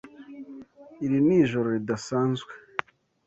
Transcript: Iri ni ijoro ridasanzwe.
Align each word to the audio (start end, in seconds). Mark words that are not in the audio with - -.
Iri 1.05 1.19
ni 1.27 1.35
ijoro 1.43 1.67
ridasanzwe. 1.77 2.51